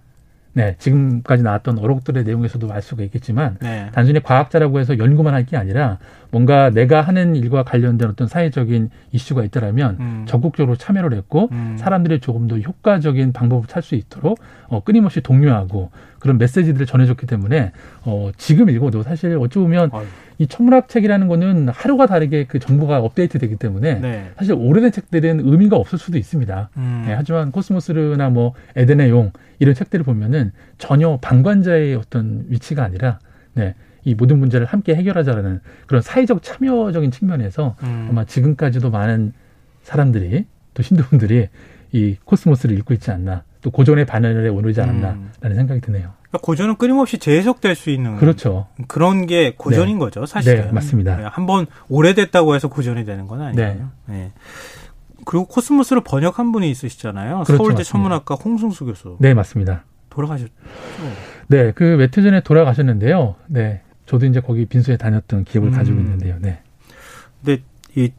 네, 0.57 0.75
지금까지 0.79 1.43
나왔던 1.43 1.79
어록들의 1.79 2.25
내용에서도 2.25 2.73
알 2.73 2.81
수가 2.81 3.03
있겠지만 3.03 3.59
네. 3.61 3.91
단순히 3.93 4.23
과학자라고 4.23 4.81
해서 4.81 4.97
연구만 4.97 5.35
할 5.35 5.45
게 5.45 5.59
아니라 5.59 5.99
뭔가 6.31 6.71
내가 6.71 7.03
하는 7.03 7.37
일과 7.37 7.63
관련된 7.63 8.09
어떤 8.09 8.27
사회적인 8.27 8.89
이슈가 9.13 9.45
있더라면 9.45 9.97
음. 10.01 10.25
적극적으로 10.27 10.75
참여를 10.77 11.17
했고 11.17 11.51
음. 11.53 11.77
사람들이 11.79 12.21
조금 12.21 12.49
더 12.49 12.59
효과적인 12.59 13.33
방법을 13.35 13.67
찾을 13.69 13.83
수 13.83 13.95
있도록 13.97 14.39
어, 14.69 14.83
끊임없이 14.83 15.21
독려하고 15.21 15.91
그런 16.27 16.39
메시지들을 16.39 16.87
전해줬기 16.87 17.25
때문에 17.27 17.71
어, 18.03 18.33
지금 18.37 18.69
읽어도 18.69 19.05
사실 19.05 19.39
어찌 19.39 19.61
보면 19.61 19.91
아유. 19.93 20.05
이 20.39 20.49
천문학 20.49 20.89
책이라는 20.89 21.29
거는 21.29 21.69
하루가 21.69 22.07
다르게 22.07 22.47
그 22.47 22.59
정보가 22.59 22.99
업데이트되기 22.99 23.55
때문에 23.57 24.01
네. 24.01 24.31
사실 24.37 24.55
오래된 24.55 24.91
책들은 24.91 25.43
의미가 25.45 25.77
없을 25.77 26.01
수도 26.01 26.19
있습니다. 26.19 26.71
음. 26.79 27.05
네, 27.07 27.15
하지만 27.15 27.53
코스모스나 27.53 28.29
뭐 28.31 28.55
에덴의 28.75 29.09
용 29.11 29.31
이런 29.61 29.77
책들을 29.77 30.05
보면은 30.05 30.51
전혀 30.79 31.17
방관자의 31.23 31.95
어떤 31.95 32.45
위치가 32.49 32.83
아니라 32.83 33.21
네, 33.55 33.77
이 34.05 34.17
모든 34.17 34.41
문제를 34.41 34.67
함께 34.67 34.97
해결하자라는 34.97 35.61
그런 35.87 36.03
사회적 36.03 36.43
참여적인 36.43 37.13
측면에서 37.13 37.77
음. 37.85 38.09
아마 38.11 38.25
지금까지도 38.25 38.91
많은 38.91 39.33
사람들이 39.85 40.45
또 40.75 40.83
신도분들이 40.83 41.49
이 41.93 42.17
코스모스를 42.25 42.77
읽고 42.79 42.95
있지 42.95 43.13
않나 43.13 43.45
또 43.63 43.71
고전의 43.71 44.07
반열에 44.07 44.49
오르지 44.49 44.81
않았나라는 44.81 45.31
음. 45.45 45.55
생각이 45.55 45.81
드네요. 45.81 46.16
그러니까 46.29 46.39
고전은 46.45 46.77
끊임없이 46.77 47.19
재해석될 47.19 47.75
수 47.75 47.91
있는 47.91 48.17
그렇죠. 48.17 48.67
그런 48.89 49.27
게 49.27 49.55
고전인 49.57 49.95
네. 49.95 49.99
거죠, 50.01 50.27
사실은. 50.27 50.67
네, 50.67 50.73
맞습니다. 50.73 51.17
네, 51.17 51.25
한번 51.25 51.67
오래됐다고 51.89 52.55
해서 52.55 52.69
고전이 52.69 53.05
되는 53.05 53.27
건 53.27 53.43
아니에요. 53.43 53.91
네. 54.07 54.15
네. 54.15 54.33
그리고 55.25 55.47
코스모스를 55.47 56.03
번역한 56.05 56.53
분이 56.53 56.71
있으시잖아요. 56.71 57.45
그렇죠, 57.45 57.57
서울대 57.57 57.79
맞습니다. 57.79 57.91
천문학과 57.91 58.35
홍승수 58.37 58.85
교수. 58.85 59.17
네, 59.21 59.35
맞습니다. 59.35 59.85
돌아가셨죠. 60.11 60.53
네, 61.49 61.73
그 61.73 61.83
며칠 61.83 62.23
전에 62.23 62.41
돌아가셨는데요. 62.43 63.37
네, 63.47 63.83
저도 64.07 64.27
이제 64.27 64.41
거기 64.41 64.67
빈소에 64.67 64.97
다녔던 64.97 65.45
기억을 65.45 65.71
음. 65.71 65.73
가지고 65.73 65.99
있는데요. 66.01 66.37
네. 66.41 66.61
근데 67.45 67.63
이 67.95 68.11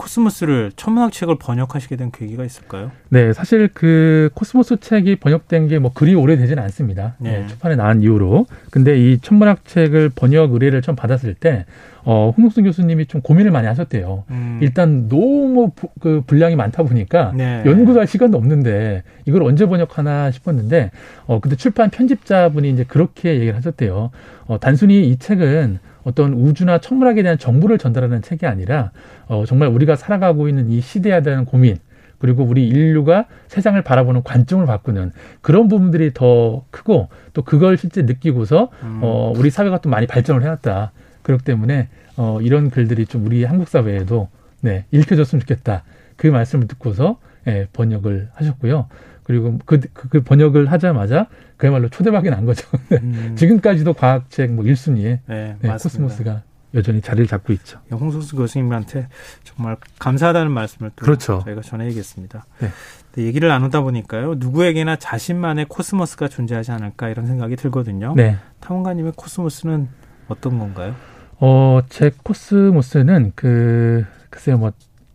코스모스를 0.00 0.72
천문학 0.76 1.12
책을 1.12 1.36
번역하시게 1.38 1.96
된 1.96 2.10
계기가 2.10 2.42
있을까요? 2.44 2.90
네, 3.10 3.32
사실 3.34 3.68
그 3.74 4.30
코스모스 4.34 4.78
책이 4.80 5.16
번역된 5.16 5.68
게 5.68 5.78
뭐 5.78 5.92
그리 5.92 6.14
오래되지는 6.14 6.62
않습니다. 6.64 7.14
네. 7.18 7.40
네, 7.40 7.46
초판에 7.48 7.76
나온 7.76 8.02
이후로. 8.02 8.46
근데 8.70 8.98
이 8.98 9.18
천문학 9.20 9.64
책을 9.66 10.10
번역 10.14 10.52
의뢰를 10.52 10.80
처음 10.82 10.96
받았을 10.96 11.34
때 11.34 11.64
어, 12.04 12.32
홍승수 12.36 12.64
교수님이 12.64 13.06
좀 13.06 13.20
고민을 13.20 13.50
많이 13.50 13.66
하셨대요. 13.66 14.24
음. 14.30 14.58
일단 14.62 15.08
너무 15.08 15.70
부, 15.74 15.88
그 16.00 16.22
분량이 16.26 16.56
많다 16.56 16.82
보니까 16.82 17.32
네. 17.36 17.62
연구할 17.66 18.06
시간도 18.06 18.38
없는데 18.38 19.02
이걸 19.26 19.42
언제 19.42 19.66
번역하나 19.66 20.30
싶었는데 20.30 20.90
어, 21.26 21.40
근데 21.40 21.56
출판 21.56 21.90
편집자분이 21.90 22.70
이제 22.70 22.84
그렇게 22.84 23.34
얘기를 23.34 23.56
하셨대요. 23.56 24.10
어, 24.46 24.60
단순히 24.60 25.08
이 25.08 25.16
책은 25.18 25.78
어떤 26.02 26.32
우주나 26.32 26.78
천문학에 26.78 27.22
대한 27.22 27.38
정보를 27.38 27.78
전달하는 27.78 28.22
책이 28.22 28.46
아니라 28.46 28.90
어, 29.26 29.44
정말 29.46 29.68
우리가 29.68 29.96
살아가고 29.96 30.48
있는 30.48 30.70
이 30.70 30.80
시대에 30.80 31.22
대한 31.22 31.44
고민 31.44 31.76
그리고 32.18 32.44
우리 32.44 32.68
인류가 32.68 33.24
세상을 33.48 33.80
바라보는 33.82 34.22
관점을 34.22 34.64
바꾸는 34.66 35.12
그런 35.40 35.68
부분들이 35.68 36.12
더 36.12 36.64
크고 36.70 37.08
또 37.32 37.42
그걸 37.42 37.76
실제 37.78 38.02
느끼고서 38.02 38.68
음. 38.82 39.00
어, 39.02 39.32
우리 39.36 39.50
사회가 39.50 39.80
또 39.80 39.88
많이 39.88 40.06
발전을 40.06 40.42
해왔다. 40.42 40.92
그렇기 41.30 41.44
때문에 41.44 41.88
어, 42.16 42.40
이런 42.42 42.70
글들이 42.70 43.06
좀 43.06 43.26
우리 43.26 43.44
한국 43.44 43.68
사회에도 43.68 44.28
네, 44.60 44.84
읽혀졌으면 44.90 45.40
좋겠다. 45.40 45.84
그 46.16 46.26
말씀을 46.26 46.66
듣고서 46.68 47.18
예, 47.46 47.66
번역을 47.72 48.30
하셨고요. 48.34 48.88
그리고 49.22 49.58
그, 49.64 49.80
그, 49.92 50.08
그 50.08 50.22
번역을 50.22 50.70
하자마자 50.70 51.28
그야말로 51.56 51.88
초대박이 51.88 52.30
난 52.30 52.44
거죠. 52.44 52.68
음. 52.92 53.34
지금까지도 53.36 53.94
과학책 53.94 54.52
뭐 54.52 54.64
1순위에 54.64 55.20
네, 55.26 55.56
네, 55.60 55.68
코스모스가 55.70 56.42
여전히 56.74 57.00
자리를 57.00 57.26
잡고 57.26 57.52
있죠. 57.54 57.80
홍승수 57.90 58.36
교수님한테 58.36 59.08
정말 59.44 59.76
감사하다는 59.98 60.52
말씀을 60.52 60.90
또 60.94 61.04
그렇죠. 61.04 61.42
저희가 61.44 61.62
전해야겠습니다. 61.62 62.44
네. 62.60 62.68
네, 63.12 63.22
얘기를 63.24 63.48
나누다 63.48 63.80
보니까요. 63.80 64.34
누구에게나 64.36 64.96
자신만의 64.96 65.66
코스모스가 65.68 66.28
존재하지 66.28 66.70
않을까 66.72 67.08
이런 67.08 67.26
생각이 67.26 67.56
들거든요. 67.56 68.14
네. 68.16 68.36
탐험가님의 68.60 69.12
코스모스는 69.16 69.88
어떤 70.28 70.58
건가요? 70.58 70.94
어, 71.40 71.80
제 71.88 72.10
코스모스는 72.22 73.32
그 73.34 74.04
글쎄요 74.28 74.58
뭐 74.58 74.72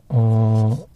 어, 0.10 0.88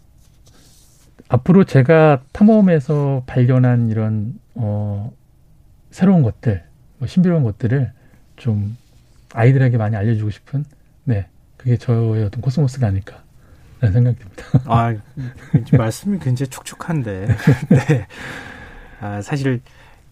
앞으로 1.28 1.64
제가 1.64 2.22
탐험에서 2.32 3.22
발견한 3.26 3.90
이런 3.90 4.34
어, 4.54 5.12
새로운 5.92 6.22
것들 6.22 6.64
뭐 6.98 7.06
신비로운 7.06 7.44
것들을 7.44 7.92
좀 8.36 8.76
아이들에게 9.32 9.76
많이 9.76 9.94
알려주고 9.94 10.30
싶은 10.30 10.64
네 11.04 11.28
그게 11.56 11.76
저의 11.76 12.24
어떤 12.24 12.40
코스모스가 12.40 12.88
아닐까 12.88 13.22
라는 13.80 13.92
생각이 13.92 14.18
듭니다. 14.18 14.44
아 14.66 14.94
말씀이 15.76 16.18
굉장히 16.18 16.50
촉촉한데 16.50 17.28
네. 17.70 18.06
아, 19.00 19.22
사실 19.22 19.60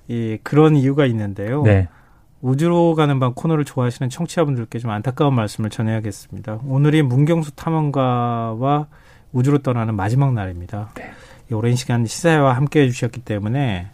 이 0.06 0.38
그런 0.42 0.76
이유가 0.76 1.06
있는데요. 1.06 1.62
네. 1.62 1.88
우주로 2.40 2.94
가는 2.94 3.18
밤 3.18 3.34
코너를 3.34 3.64
좋아하시는 3.64 4.10
청취자분들께 4.10 4.78
좀 4.78 4.90
안타까운 4.90 5.34
말씀을 5.34 5.70
전해야겠습니다. 5.70 6.60
오늘이 6.66 7.02
문경수 7.02 7.52
탐험가와 7.56 8.86
우주로 9.32 9.58
떠나는 9.58 9.94
마지막 9.94 10.32
날입니다. 10.34 10.90
네. 10.94 11.10
오랜 11.50 11.74
시간 11.74 12.06
시사회와 12.06 12.54
함께 12.54 12.82
해주셨기 12.82 13.20
때문에 13.20 13.88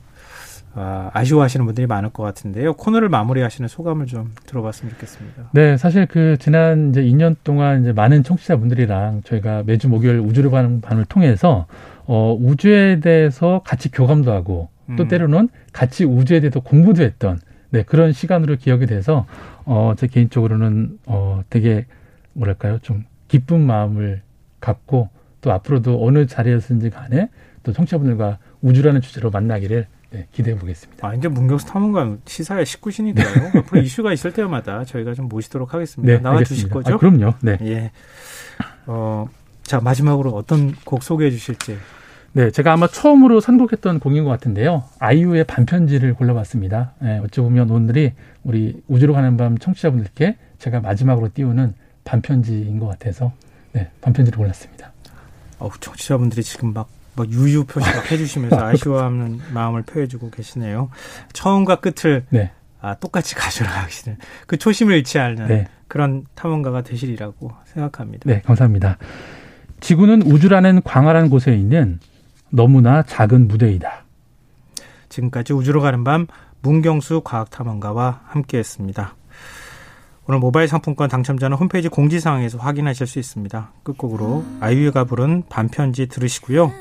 아, 0.76 1.08
아쉬워하시는 1.14 1.64
분들이 1.64 1.86
많을 1.86 2.10
것 2.10 2.24
같은데요. 2.24 2.74
코너를 2.74 3.08
마무리하시는 3.08 3.68
소감을 3.68 4.06
좀 4.06 4.32
들어봤으면 4.46 4.92
좋겠습니다. 4.94 5.50
네, 5.52 5.76
사실 5.76 6.06
그 6.06 6.36
지난 6.40 6.90
이제 6.90 7.00
2년 7.00 7.36
동안 7.44 7.82
이제 7.82 7.92
많은 7.92 8.24
청취자분들이랑 8.24 9.22
저희가 9.24 9.62
매주 9.64 9.88
목요일 9.88 10.18
우주로 10.18 10.50
가는 10.50 10.80
밤을 10.80 11.04
통해서 11.04 11.66
어, 12.06 12.36
우주에 12.38 12.98
대해서 13.00 13.62
같이 13.64 13.90
교감도 13.90 14.32
하고 14.32 14.68
또 14.96 15.04
음. 15.04 15.08
때로는 15.08 15.48
같이 15.72 16.04
우주에 16.04 16.40
대해서 16.40 16.58
공부도 16.58 17.04
했던 17.04 17.38
네, 17.74 17.82
그런 17.82 18.12
시간으로 18.12 18.54
기억이 18.54 18.86
돼서 18.86 19.26
어, 19.64 19.94
제 19.96 20.06
개인적으로는 20.06 21.00
어, 21.06 21.42
되게 21.50 21.86
뭐랄까요? 22.32 22.78
좀 22.82 23.04
기쁜 23.26 23.66
마음을 23.66 24.22
갖고 24.60 25.08
또 25.40 25.50
앞으로도 25.50 26.06
어느 26.06 26.28
자리에서든지 26.28 26.90
간에 26.90 27.30
또 27.64 27.72
청취자분들과 27.72 28.38
우주라는 28.60 29.00
주제로 29.00 29.32
만나기를 29.32 29.88
네, 30.10 30.28
기대해 30.30 30.56
보겠습니다. 30.56 31.08
아, 31.08 31.14
이제 31.14 31.26
문경수 31.26 31.66
탐험관 31.66 32.20
시사의 32.26 32.64
식구시니까요. 32.64 33.50
앞으로 33.58 33.82
이슈가 33.82 34.12
있을 34.12 34.32
때마다 34.32 34.84
저희가 34.84 35.14
좀 35.14 35.26
모시도록 35.26 35.74
하겠습니다. 35.74 36.14
네, 36.14 36.20
나와 36.20 36.44
주실 36.44 36.68
거죠? 36.68 36.94
아, 36.94 36.96
그럼요. 36.96 37.34
네. 37.40 37.58
예. 37.62 37.90
어, 38.86 39.26
자, 39.64 39.80
마지막으로 39.80 40.30
어떤 40.30 40.76
곡 40.84 41.02
소개해 41.02 41.32
주실지 41.32 41.76
네, 42.36 42.50
제가 42.50 42.72
아마 42.72 42.88
처음으로 42.88 43.40
선곡했던 43.40 44.00
곡인 44.00 44.24
것 44.24 44.30
같은데요. 44.30 44.82
아이유의 44.98 45.44
반편지를 45.44 46.14
골라봤습니다. 46.14 46.94
네, 47.00 47.18
어찌 47.18 47.40
보면 47.40 47.70
오늘이 47.70 48.12
우리 48.42 48.82
우주로 48.88 49.14
가는 49.14 49.36
밤 49.36 49.56
청취자분들께 49.56 50.36
제가 50.58 50.80
마지막으로 50.80 51.28
띄우는 51.32 51.74
반편지인 52.02 52.80
것 52.80 52.88
같아서 52.88 53.32
네, 53.72 53.88
반편지를 54.00 54.36
골랐습니다. 54.36 54.90
어, 55.60 55.70
청취자분들이 55.78 56.42
지금 56.42 56.72
막, 56.74 56.88
막 57.14 57.30
유유 57.30 57.66
표시 57.66 57.88
막 57.94 58.10
해주시면서 58.10 58.58
아쉬워하는 58.66 59.38
마음을 59.52 59.82
표해주고 59.82 60.30
계시네요. 60.30 60.90
처음과 61.32 61.76
끝을 61.76 62.24
네. 62.30 62.50
아, 62.80 62.96
똑같이 62.96 63.36
가져가시는 63.38 64.18
그 64.48 64.56
초심을 64.56 64.96
잃지 64.96 65.20
않는 65.20 65.46
네. 65.46 65.68
그런 65.86 66.26
탐험가가 66.34 66.82
되시리라고 66.82 67.52
생각합니다. 67.66 68.24
네, 68.28 68.40
감사합니다. 68.40 68.98
지구는 69.78 70.22
우주라는 70.22 70.82
광활한 70.82 71.30
곳에 71.30 71.54
있는 71.54 72.00
너무나 72.54 73.02
작은 73.02 73.48
무대이다. 73.48 74.04
지금까지 75.08 75.52
우주로 75.52 75.80
가는 75.80 76.04
밤 76.04 76.26
문경수 76.62 77.22
과학탐험가와 77.24 78.20
함께했습니다. 78.26 79.14
오늘 80.26 80.40
모바일 80.40 80.68
상품권 80.68 81.08
당첨자는 81.08 81.56
홈페이지 81.56 81.88
공지사항에서 81.88 82.58
확인하실 82.58 83.06
수 83.06 83.18
있습니다. 83.18 83.72
끝곡으로 83.82 84.44
아이유가 84.60 85.04
부른 85.04 85.44
반편지 85.50 86.06
들으시고요. 86.06 86.72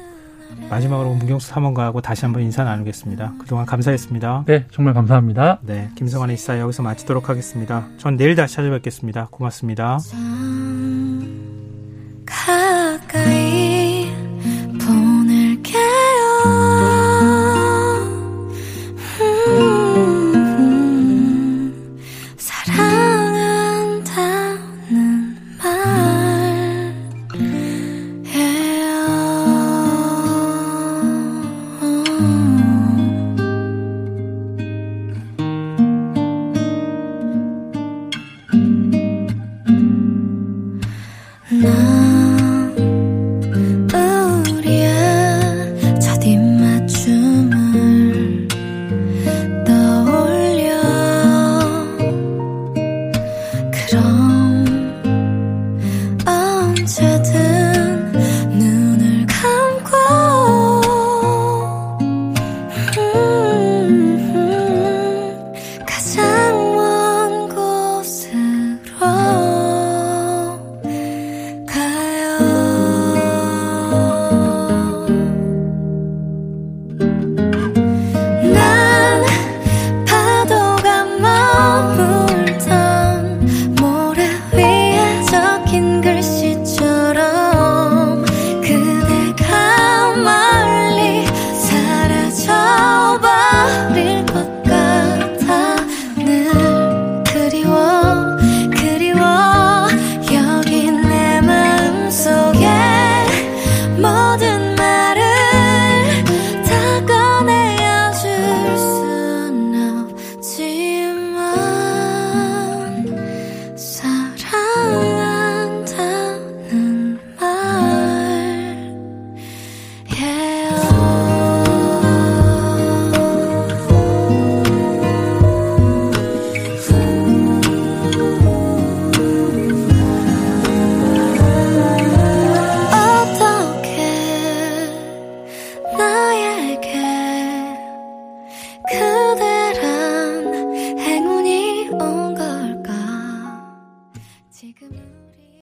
마지막으로 0.70 1.16
문경수 1.16 1.50
탐험가하고 1.52 2.02
다시 2.02 2.26
한번 2.26 2.44
인사 2.44 2.64
나누겠습니다. 2.64 3.34
그동안 3.40 3.66
감사했습니다. 3.66 4.44
네, 4.46 4.66
정말 4.72 4.94
감사합니다. 4.94 5.60
네, 5.64 5.90
김성환의 5.96 6.38
시사 6.38 6.60
여기서 6.60 6.84
마치도록 6.84 7.28
하겠습니다. 7.30 7.88
전 7.98 8.16
내일 8.16 8.36
다시 8.36 8.56
찾아뵙겠습니다. 8.56 9.28
고맙습니다. 9.32 9.98